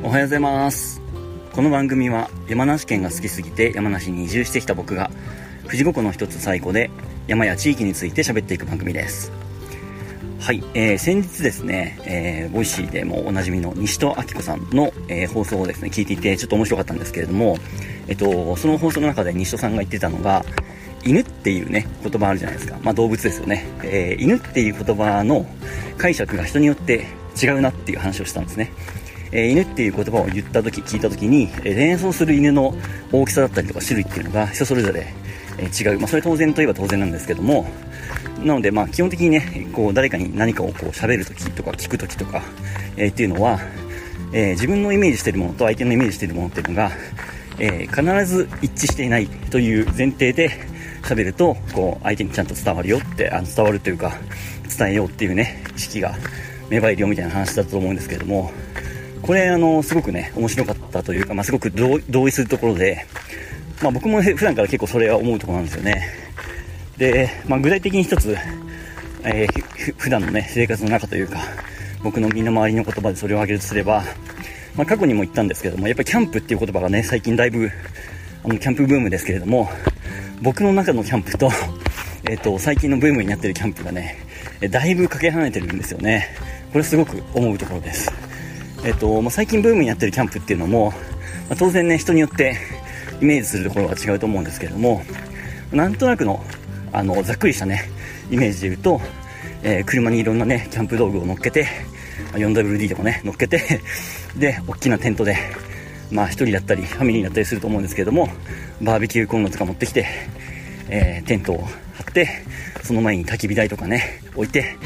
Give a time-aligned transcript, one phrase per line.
[0.00, 1.02] おはようございます。
[1.52, 5.10] この番組は山梨県が好きすぎて山梨に移住してきた僕が
[5.64, 6.88] 富士五湖の一つ西湖で
[7.26, 9.32] 山や地域について喋っていく番組です。
[10.38, 17.58] はい、えー、先日ですね、えー、 Voicy でもおなじみの西戸明子さんの、えー、放送をですね聞いていてちょっと面白かったんですけれども、
[18.06, 20.44] えっと、その放送の中で西戸さんが言ってたのが
[21.04, 25.44] 犬っていうね言葉あるじゃないですか、まあ、動物ですよね、えー、犬っていう言葉の
[25.98, 27.06] 解釈が人によって
[27.42, 28.72] 違うなっていう話をしたんですね。
[29.32, 32.74] え、犬っていう言葉を言った時聞いた時に、え、連想する犬の
[33.12, 35.06] 大きさだったりとか種類っていうのが人それぞれ、
[35.58, 37.66] え、違う、まあ、それ当然といえば当然なんですけども
[38.44, 42.42] なのでまあ基本的にねこう誰かに何かをこう喋る時とか聞く時とか、
[42.96, 43.58] え、っていうのは、
[44.32, 46.92] え自分のイメージしてるものと相手のイメージしてるものっていうのが、
[47.58, 50.50] え必ず一致していないという前提で
[51.02, 54.16] 喋るとこう相手にちゃんと伝わるよってあの伝わるというか
[54.78, 56.14] 伝えようっていうね意識が
[56.68, 58.52] 芽生えるよみたいな話だと思うんですけれども
[59.22, 63.04] これあのすごくね面白かったというか、まあ、すごく同意するところで、
[63.82, 66.08] まあ、僕も普段から結構それは思うところなんですよね。
[66.96, 68.36] で、まあ、具体的に一つ、
[69.24, 71.38] えー、普段のね生活の中というか
[72.02, 74.02] 僕の身の回りの言葉でそれを挙げるとすれば、
[74.74, 77.70] まあ、過去にも言ったんですけどもやっぱりキャンプっていう言葉がね最近だいぶ
[78.44, 79.68] あのキャンプブームですけれども
[80.40, 81.50] 僕の中のキャンプと,
[82.24, 84.16] えーと最近のブームになってるキャンプがね
[84.70, 86.28] だいぶかけ離れてるんですよね。
[86.72, 88.12] これすごく思うところです。
[88.84, 90.90] えっとまあ、最近ブームになってるキャンプっていうのも、
[91.48, 92.56] まあ、当然ね人によって
[93.20, 95.02] イメージするところは違うと思うんですけれども
[95.72, 96.44] なんとなくの
[96.92, 97.90] あのざっくりしたね
[98.30, 99.00] イメージで言うと、
[99.62, 101.66] えー、車にいろんなねキャンプ道具を乗っけて
[102.32, 103.80] 4WD とかね乗っけて
[104.38, 105.36] で大きなテントで
[106.10, 108.28] まあ1人だったりファミリーだったりすると思うんですけれども
[108.80, 110.06] バーベキューコンロとか持ってきて、
[110.88, 112.28] えー、テントを張って
[112.82, 114.76] その前に焚き火台とかね置いて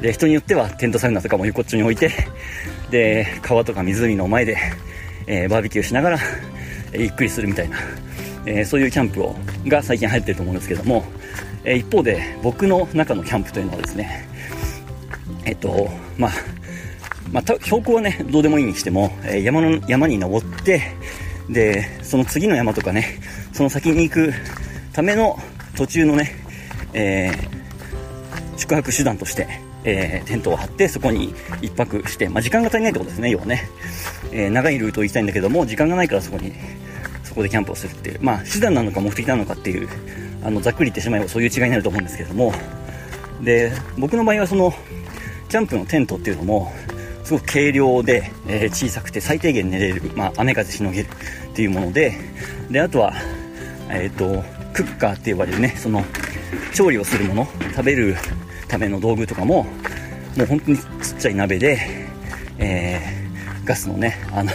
[0.00, 2.10] で人によってはテントサウナとかも横っちょに置いて
[2.90, 4.56] で川とか湖の前で、
[5.26, 6.18] えー、バーベキューしながら、
[6.92, 7.78] えー、ゆっくりするみたいな、
[8.46, 9.34] えー、そういうキャンプを
[9.66, 11.04] が最近流行ってると思うんですけども、
[11.64, 14.28] え一方で僕の中のキャンプというのはですね
[15.44, 16.30] えっとまあ
[17.32, 20.94] まあ、標高はねどうでもいいにしても、え山の山に登って
[21.50, 23.18] でその次の山とかね
[23.52, 24.32] その先に行く
[24.92, 25.36] ための
[25.76, 26.30] 途中のね、
[26.92, 27.32] え
[28.56, 31.32] 宿泊手段としてえー、テントを張ってそこに
[31.62, 33.70] 1泊して、まあ、時間が足りないってことですね、要はね、
[34.32, 36.52] えー、長いルートを行きたいんだけども、時間がないからそこに、
[37.22, 39.88] そこでキャンプをするっていう、まあ、手段なのか目的なのかっていう、
[40.42, 42.52] あのざっくり言ってしまえばそういう違いになると思うんですけども、
[43.42, 44.74] で、僕の場合はその、
[45.48, 46.72] キャンプのテントっていうのも、
[47.22, 51.08] すごく軽量で、えー、小さくて最低限寝れる、まあ、雨風しのげる
[51.50, 52.14] っていうもので、
[52.70, 53.14] で、あとは、
[53.88, 56.04] えっ、ー、と、クッカーって呼ばれるね、その、
[56.74, 58.16] 調理をするもの、食べる
[58.68, 59.64] ための道具とかも、
[60.36, 60.84] もう本当にちっ
[61.18, 61.78] ちゃい鍋で、
[62.58, 64.52] えー、ガスのね、あの、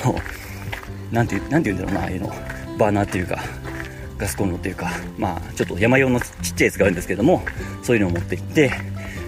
[1.11, 2.27] なんて、なんて言うんだろうな、ああいうの、
[2.77, 3.39] バーナーっていうか、
[4.17, 7.43] ガスコンロっていうか、まあ、ちょっと山用のちっちゃいやつがあるんですけども、
[7.83, 8.71] そういうのを持って行って、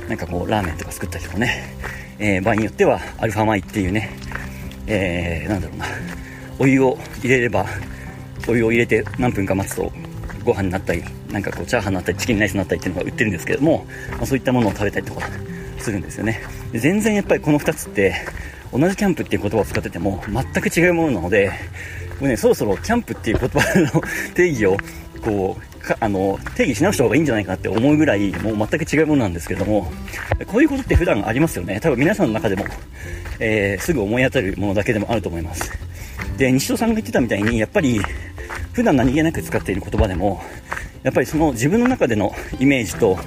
[0.07, 1.75] なんかこう、ラーメンとか作ったりとかね、
[2.19, 4.09] えー、場合によっては、アルファ米っていうね、
[4.87, 5.85] えー、なんだろうな、
[6.59, 7.65] お湯を入れれば、
[8.47, 9.91] お湯を入れて何分か待つと
[10.43, 15.27] ご飯になったり、なんかこうチャーハンになったり、チキンライスになったりっていうのが売ってるんですけども、まあ、そういったものを食べたりとか
[15.79, 16.41] するんですよね。
[16.71, 18.15] で全然やっぱりこの2つって、
[18.71, 21.51] 同じキャンプっていう言葉を使ってても全く違うものなので、
[22.19, 24.01] もうね、そろそろキャンプっていう言葉の
[24.33, 24.77] 定義を、
[25.21, 29.91] こうか、あの定義し直した方がいいんじゃないかなって思うぐらいもう全く違うものなんですけども
[30.47, 32.65] こういうことって普段ありますよね多分皆さんの中でも、
[33.39, 35.71] えー、すぐ思い当たるものだけでもあると思います
[36.37, 38.01] で西戸さんが言ってたみたいにやっぱり
[38.73, 40.41] 普段何気なく使っている言葉でも
[41.03, 43.17] やっぱりその自分の中でのイメージと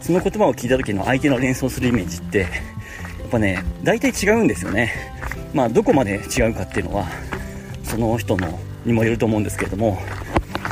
[0.00, 2.46] その言葉を聞いた時の相手の連想するイメージってや
[3.26, 4.92] っぱね大体違うんですよね。
[5.52, 7.06] まあどこまで違うかっていうのは
[7.82, 9.98] その人のにもよると思うんですけれども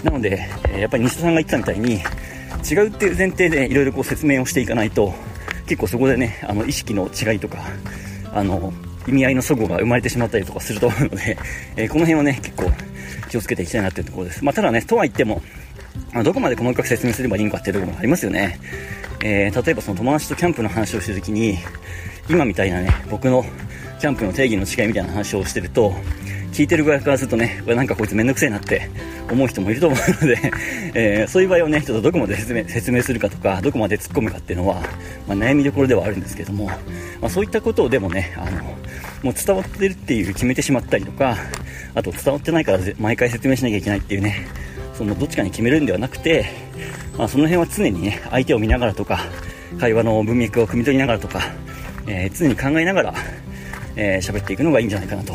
[0.04, 0.48] なので
[0.78, 2.00] やっぱり西田さんが言ってたみたいに
[2.70, 5.12] 違うっていう前提でいろいろこう説明をしていかないと
[5.66, 7.59] 結構そこでねあの意識の違いとか
[8.33, 8.72] あの
[9.06, 11.36] 意味合いの齟齬が生まれてしまったりとかすると思うので、
[11.77, 12.71] えー、この辺はね結構
[13.28, 14.45] 気をつけていきたいなっていうところです。
[14.45, 15.42] まあ、ただね、とは言っても、
[16.12, 18.59] ま、どこまで細かく説明すればいいのかっていうところもありますよね。
[19.24, 21.59] えー、例えばその友達とキャンプの話をしてるときに、
[22.28, 23.45] 今みたいなね、僕の
[24.01, 25.95] キャンプの定義の違いみたいな話をしてると、
[26.53, 28.89] 聞いてる側からするとね、なんかこいつめんどくせえなって
[29.28, 30.53] 思う人もいると思うので
[30.95, 34.80] えー、そういう場合はね、ちょっとどこまで説明説明するかとか、どこまで突っ込むかっていうのは、
[35.27, 36.77] まあ、悩みどころではあるんですけども、ま
[37.22, 38.77] あ、そういったことをでもね、あの、
[39.24, 41.36] もう伝わってるっていう決めてしまったりとか、
[41.94, 44.47] あと伝わってないから毎回説明しなきゃいけないっていうね、
[44.92, 46.44] そのどっちかに決めるんではなくて、
[47.16, 49.21] まあ、その辺は常にね、相手を見ながらとか、
[49.80, 51.41] 会話の文脈を汲み取りながらとか、
[52.06, 53.15] えー、常に考えながら、
[53.97, 55.34] えー、喋っていくのがいいんじゃないかなと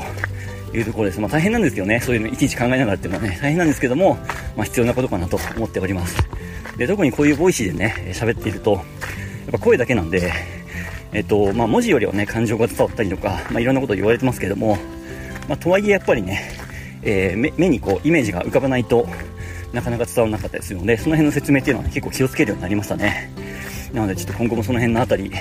[0.72, 1.20] いうところです。
[1.20, 4.20] まあ大変なんですけどね、そういうのいちいち考えながらっていうのはね、大変なんですけども、
[4.56, 6.16] まあ必要なことかなと思っております。
[6.78, 8.84] で、特にこういう Voicy でね、喋っていると、やっ
[9.54, 10.32] ぱ声だけなんで、
[11.14, 14.78] えっと、まあ文字よりはね、感情が伝わったりとか、まあいろんなこと言われてますけども、
[15.48, 16.52] まあとはいえやっぱりね、
[17.02, 19.08] えー、目にこうイメージが浮かばないと
[19.74, 23.32] なかなか伝わらなかったりするのでその辺の説明っていうのは、ね、結構気をつけるようになりましたね。
[23.94, 25.32] なのでちょっと今後もその辺のあたり、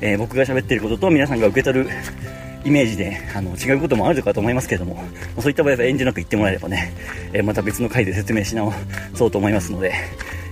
[0.00, 1.90] えー、僕が喋っていることと皆さんが受け取る
[2.64, 5.02] イメージであの違うこともあるかと思いますけれども
[5.40, 6.92] そういった場合は遠慮なく言ってもらえればね、
[7.32, 8.72] えー、また別の回で説明し直
[9.14, 9.92] そうと思いますので、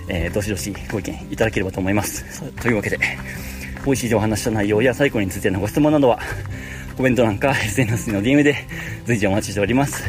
[0.09, 2.43] えー、どしどしご意見いただければと思います。
[2.61, 2.99] というわけで
[3.85, 6.19] 美味しいお話した内容や最後についてのご質問などは
[6.97, 8.57] コメント欄か SNS の DM で
[9.07, 10.05] 随時お待ちしております。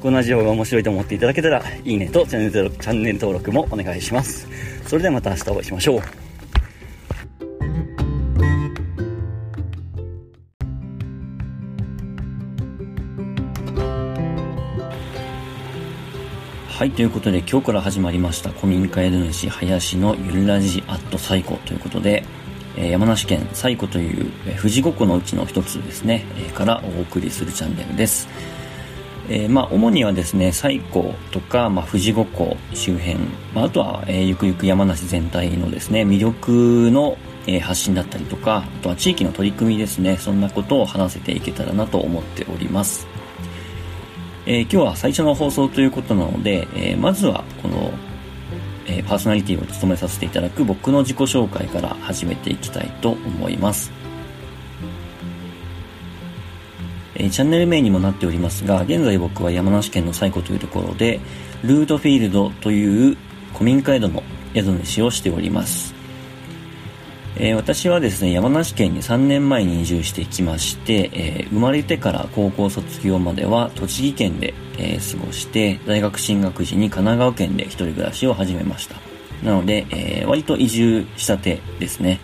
[0.00, 4.46] このラジオが面白いと思っていただけたらいいねとチャンネルチャンネル登録もお願いします。
[4.86, 6.24] それではまた明日お会いしましょう。
[16.68, 22.24] はい、ということで今日から始まりました古民家宿主林のゆるラジアットサイコということで、
[22.76, 28.28] え、山梨県西湖という、え、富士五湖のうちの一つですね、え、からお送りするチャンネルです。
[29.28, 33.16] えー、まあ、主にはですね、西湖とか、まあ、富士五湖周辺、
[33.54, 37.16] まあ、あとは、えー、ゆくゆく山梨全体のですね、魅力の、
[37.46, 43.06] えー、発信だったりとか、あとは地域の取り組みですね、そんなことを話せていけたらなと思っております。
[44.46, 47.92] え、今日は最初の放送ということなので、え、まずはこの、
[48.86, 53.90] えー、パーソナリティを務めさせていただく僕の自己紹介から始めていきたいと思います。
[57.16, 61.20] えチャンネル名にもなっておりますが、現在僕は山梨県の西湖というところで、
[61.62, 63.16] ルートフィールドという
[63.52, 64.22] 古民家宿の
[64.54, 65.94] 宿主をしております。
[67.36, 78.96] えー、私はですね、山梨県に3年前に移住してきまして、えー、生まれてから高校卒業までは栃木県で、えー、過ごして、大学進学時に神奈川県で一人暮らしを始めました。
[79.42, 82.20] なので、え割と移住したてですね。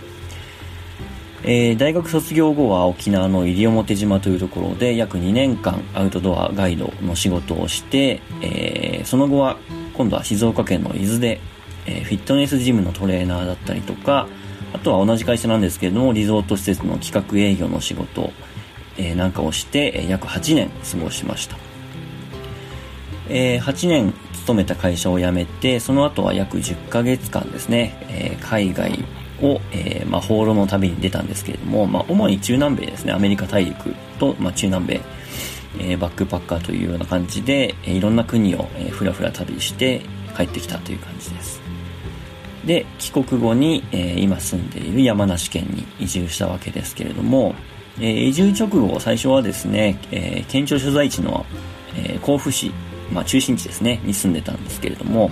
[1.43, 9.59] え大学卒業後は沖縄の西表島というところで約2年間アウトドアガイドの仕事をして、えその後は
[9.95, 11.41] 今度は静岡県の伊豆で、
[11.87, 14.27] えフィットネスジムのトレーナーだったりとか、
[14.73, 18.33] あとは同じ会社なんですけれども、リゾート施設の企画営業の仕事、
[18.97, 21.70] えー、なんかをして、え、約8年過ごしました。
[23.31, 29.05] えー、8年勤めた会社を辞めて、その後は約10ヶ月間ですね、えー、海外
[29.41, 35.01] を、えー、まあ、放浪の旅に出たんですけれども、まあ、主に中南米ですね、アメリカ大陸と、まあ、中南米、
[35.79, 40.03] え、バックパッカーというような感じで、え、いろんな国を、え、ふらふら旅して
[40.37, 41.61] 帰ってきたという感じです。
[42.65, 47.55] で帰国後に、え、今住んでいる山梨県に移住したわけですけれども、
[48.01, 51.47] え、移住直後最初はですね、え、県庁所在地の、
[51.97, 52.73] え甲府市、
[53.13, 55.31] まあ、中心地ですねに住んでたんですけれども、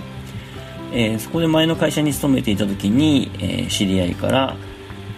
[0.91, 4.55] えそこで前の会社に勤めていた時に、え知り合いから、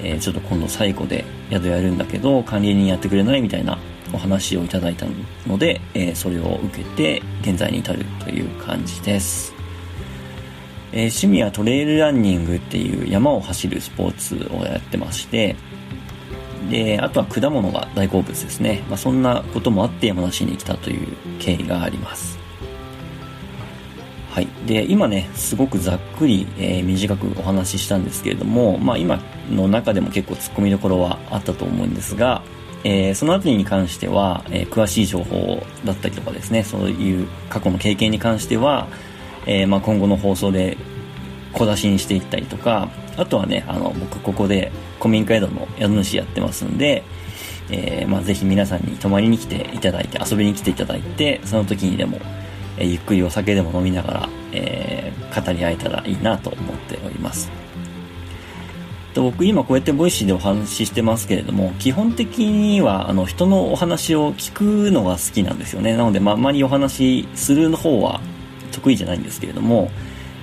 [0.04, 3.78] えちょっと今度最後で宿やるんだけど管理人やってくれないみたいな
[4.14, 5.06] お話をいただいた
[5.48, 9.54] ので、えそれを受けて現在に至るという感じです
[10.94, 15.56] え、趣味はトレイルランニングっていう山を走るスポーツをやってまして、
[16.70, 18.84] で、あとは果物が大好物ですね。
[18.90, 21.08] まあ、そんなこともあって山梨に来たという
[21.40, 22.41] 経緯があります。
[24.32, 24.48] はい。
[24.66, 29.20] で、今ね、すごくざっくり、えー、短くお話ししたんですけれども、まあ今
[29.52, 32.42] の中でも結構突っ込みどころはあったと思うんですが、
[32.86, 38.88] えー、その辺りに関しては、えー、詳しい情報だったりとかですね、そういう過去の経験に関しては、
[39.46, 40.78] え、まあ、今後の放送で
[41.52, 47.04] 小出しにしていったりとか、あとはね、あの、僕ここで古民家宿の宿主やってますんで、
[47.70, 52.20] え、まあ、ぜひ皆さんに泊まりに来ていただいて、遊びに来ていただいて、その時にでも、
[52.82, 57.52] えー、ゆっくりお酒でも飲みながら、えー、語り合えたらいいなと思っております。
[59.14, 65.96] と僕今こうやって Voicy でお話ししてますけれども、基本的にはあの人のお話を聞くのが好きなんですよね。
[65.96, 68.22] なので、まあ、あまりお話しする方は
[68.72, 69.92] 得意じゃないんですけれども、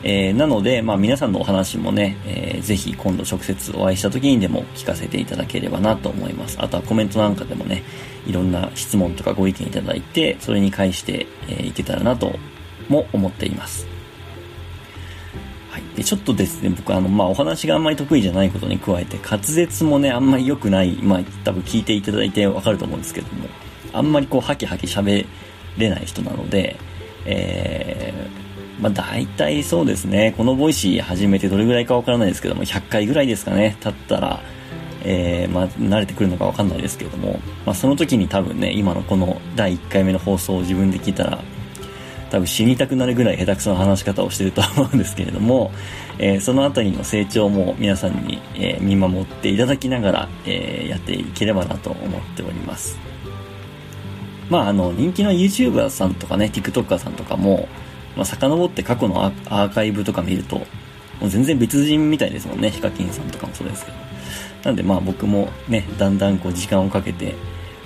[0.03, 6.57] えー、なので、まあ、皆さんのお話もね、えー、ぜひ今度直接お会いした時にでも聞かせていただければなと思います。
[6.61, 7.83] あとはコメントなんかでもね、
[8.27, 12.39] いろんな質問とかご意見いただいて、それに返して、えー、いけたらなと
[12.89, 13.87] も思っています。
[15.71, 15.83] はい。
[15.97, 23.49] で、ちょっとですね、僕あの、まあ、お話があんまり得意じゃないことに加えて、滑舌もね、あんまり良くない、まあ、多分聞いていただいてわかると思うんですけども、
[23.93, 25.27] あんまりこう、ハキハキ喋
[25.77, 26.77] れない人なので、
[27.25, 28.48] えー、
[28.81, 34.41] まあ大体そうですね、この Voicy 始めてどれぐらいかわからないですけども、100回ぐらいですかね、経ったら、
[35.05, 41.41] えー、まあ、慣れてくるのかわかんないですけども、まあ、その時に多分ね、今のこの第1回目の放送を自分で聞いたら、
[42.31, 45.73] 多分死にたくなるぐらい下手くそな話し方をしてると思うんですけれども、
[46.19, 52.99] えー、そのあたりの成長も皆さんに、えー、見守っていただきながら、えー、やっていければなと思っております。
[54.51, 57.69] まあ、あの、人気の YouTuber さんとかね、TikToker さんとかも、
[58.17, 60.57] まあ、遡って過去のアーカイブとか見ると、
[61.21, 63.99] もう全然別人みたいですもんね、ヒカキンさんとかもそうですけど。
[64.65, 67.35] なんでまあ僕もね、だんだんこう時間をかけて、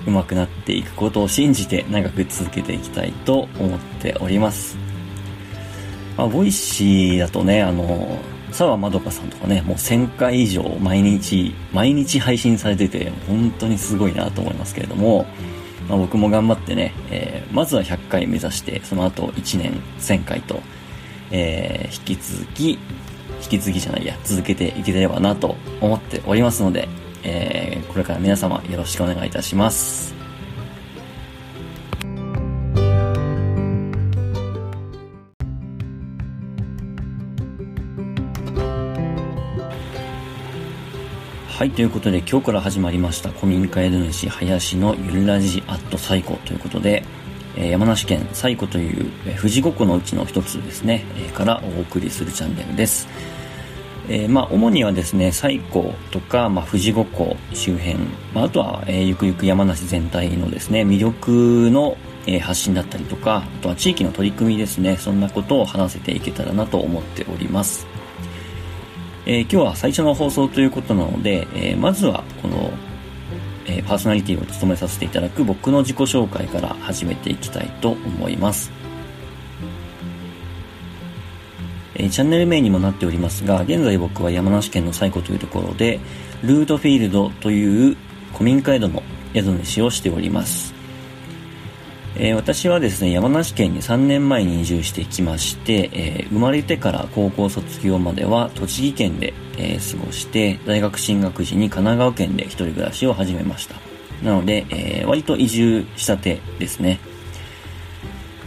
[0.05, 4.77] 上手くなっていくことを信じて長く続けていきたいと思っております。
[6.17, 8.19] まあ、 Voicy だとね、あの、
[8.51, 15.25] 沢まどかさんとかね、もう1000回以上毎日、毎日配信されてて、本当にすごいなと思いますけれども、
[15.89, 20.61] まあ、僕も頑張ってね、えー、まずは100回目指して、その後1年1000回と、
[21.31, 22.79] えー、引き続き、引
[23.49, 26.87] き続きじゃないや、続けていければなと思っておりますので、
[27.23, 30.12] えー、これから皆様よろしくお願いいたします。
[41.53, 47.03] はい、ということで今日から始まりました古民家宿主林のゆるラジアットサイコということで、
[47.55, 53.07] えー、山梨県西湖という、えー、富士五湖のうちの一つですね、えー、からお送りするチャンネルです。
[54.09, 57.99] えー、まあ、主にはですね、西湖とか、まあ、富士五湖周辺、
[58.33, 67.85] まあ、あとは、えー、ゆくゆく山梨全体のですね、魅力の、えー、発信だったりとか、あとは地域の取り組みですね、そんなことを話せていけたらなと思っております。
[69.25, 72.71] えー、今日は最初の放送ということなので、えー、まずはこの、
[73.65, 78.71] えー、パーソナリティを務めさせていただく僕の自己紹介から始めていきたいと思います。
[81.95, 85.99] え、チャンネル名にもなっておりますが、現在僕は山梨県の西湖というところで、
[86.41, 87.95] ルートフィールドという
[88.33, 89.03] 古民家宿の
[89.33, 90.82] 宿主をしております。
[92.15, 103.75] えー、私はですね、山梨県に3年前に移住してきまして、えー、生まれてから高校卒業までは栃木県で、えー、過ごして、大学進学時に神奈川県で一人暮らしを始めました。
[104.23, 106.99] なので、え割と移住したてですね。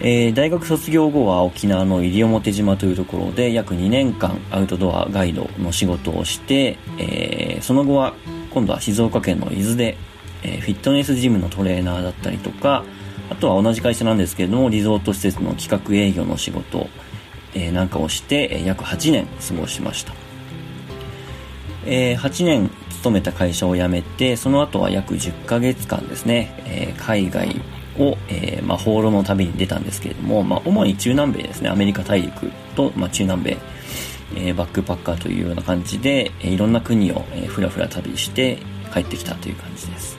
[0.00, 8.14] えー、大学卒業後は沖縄の西表島というところで約2年間アウトドアガイドの仕事をして、えー、その後は
[8.50, 9.96] 今度は静岡県の伊豆で、
[10.42, 12.84] えー、フィットネスジムのトレーナーだったりとか
[13.30, 16.88] あとは同じ会社なんですけれどもリゾート施設の企画営業の仕事、
[17.54, 20.12] えなんかをして、え約8年過ごしました、
[21.84, 27.60] え8年勤めた会社を辞めてその後は約10ヶ月間ですね、え海外
[27.98, 33.58] を、え、まあ、放浪の旅に出たんですけれども、まあ、主に中南米ですね、アメリカ大陸と、まあ、中南米、
[34.36, 38.58] え、バックパッカーというような感じで、え、いろんな国を、えー、ふらふら旅して
[38.92, 40.15] 帰ってきたという感じです。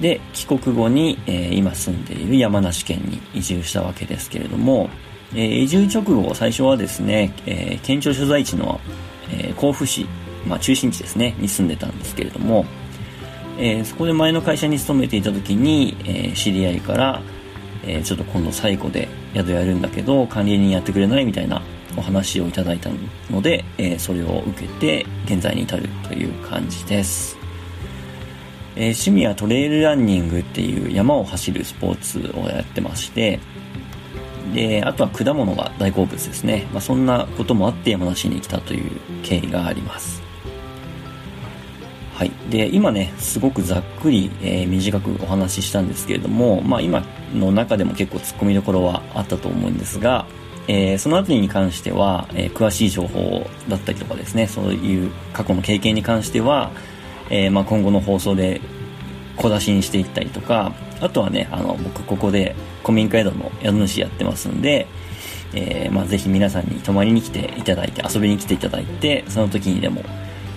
[0.00, 4.90] で、帰国後に、えー、今住んでいる山梨県に移住したわけですけれども、
[5.34, 8.80] えー、移住直後、最初はですね、えー、県庁所在地の、
[9.32, 10.06] え、甲府市、
[10.46, 12.66] まあ、中心地ですね、に住んでたんですけれども、
[13.58, 17.22] え、そこで前の会社に勤めていた時に、え、知り合いから、
[17.86, 21.62] え、ちょっと今度最後で宿やるんだけど管理人やってくれないみたいな
[21.96, 22.90] お話をいただいた
[23.30, 27.36] ので、えそれを受けて現在に至るという感じです、
[28.76, 33.38] え趣味はトレイルランニングっていう山を走るスポーツをやってまして
[34.52, 38.90] であとは果物が大好物ですね、まあ、そんなこともあって山梨に来たという
[39.22, 40.24] 経緯があります
[42.14, 42.30] はい。
[42.48, 47.04] で、今ね、すごくざっくり、えー、短くお話ししたんですけれども、まあ今
[47.34, 50.24] の中でも結構突っ込みどころはあったと思うんですが、
[50.68, 56.70] えー、そのあたりに関しては、えー、詳しい情報だったりとかですね、そういう過去の経験に関しては、
[57.30, 58.60] えまあ今後の放送で
[59.36, 64.86] 小出しにしていったりとか、あとはね、あの、僕ここで古民家宿の宿主やってますんで、
[65.54, 70.02] えまあぜひ皆さんに泊まりに来ていただいて、遊びに来ていただいて、その時にでも、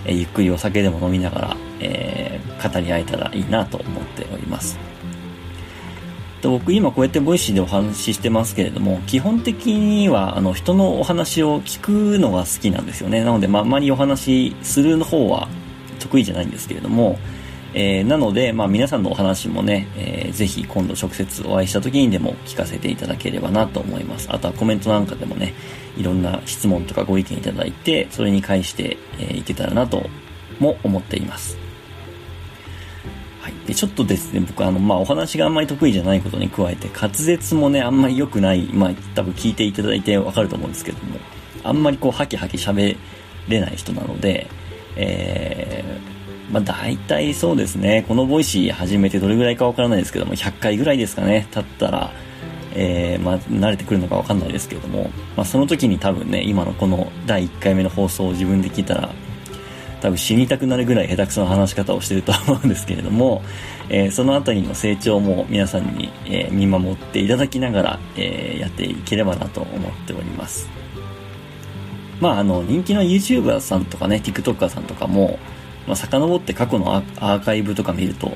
[0.04, 4.78] えゆっくりお酒でも飲みながら、えー、語り合えたらいいなと思っております。
[6.40, 13.24] と僕今こうやって Voicy でお話ししてますけれども、基本的にはあの人のお話を聞くのが好きなんですよね。
[13.24, 15.48] なので、まあ、あまりお話しする方は
[15.98, 17.18] 得意じゃないんですけれども、
[17.74, 24.28] えー、なので、まあ、皆さんのお話もね、えー、ぜひ今度直接お会いした時にでも聞かせていただければなと思います。
[24.32, 25.54] あとはコメントなんかでもね、
[25.96, 30.08] いろんな質問とかご意見いただいて、それに返して、え、いけたらなと
[30.58, 31.58] も思っています。
[33.42, 33.54] はい。
[33.66, 41.18] で、ちょっとですね、僕あの、まあ、お話があんまり得意じゃないことに加えて、滑舌もね、あんまり良くない、まあ、多分聞いていただいてわかると思うんですけども、
[41.64, 42.96] あんまりこう、ハキハキ喋
[43.48, 44.48] れない人なので、
[45.00, 52.10] えー、まあ大体そうですね、この Voicy 始めてどれぐらいかわからないですけども、100回ぐらいですかね、経ったら、
[52.74, 59.10] えー、まあ慣れてくるのかわかんないですけども、まあその時に多分ね、今のこの第1回目の放送を自分で聞いたら、
[60.00, 63.42] 多分死にたくなるぐらい下手くそな話し方をしてると思うんですけれども、
[63.88, 70.77] えー、そのあたりの成長も皆さんに、えー、見守っていただきながら、えー、やっていければなと思っております。
[72.20, 75.38] まあ、あの、人気の YouTuber さんとかね、TikToker さんとかも、
[75.86, 78.28] まあ、遡って過去のアーカイブとか見ると、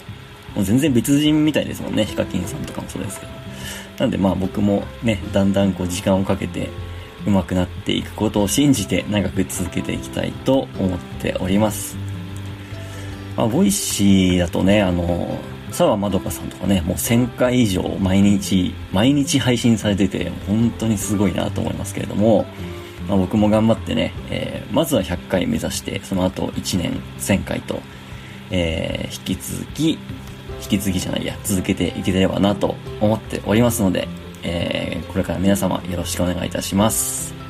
[0.55, 3.33] もう全然別人みたいですもんね、ヒカキンさんとかもそうですけど。
[3.99, 6.71] なんでまあ僕もね、だんだんこう時間をかけて
[7.27, 11.97] 上手くなっていくことを信じて長く続けていきたいと思っております。
[13.37, 15.39] まあ、 Voicy だとね、あの、
[15.71, 22.45] 沢まどかさんとかね、もう1000回以上毎日、毎日配信されてて、本当にすごいなと思いますけれども、
[23.09, 27.81] まあ、僕も頑張ってね、えー、まずは100回目指して、その後1年1000回と、
[28.51, 29.99] えー、引き続き、引
[30.69, 34.09] き続きじゃないや、続けていければなと思っておりますので、
[34.43, 37.42] えー、これから皆様よろしくお願いいたします。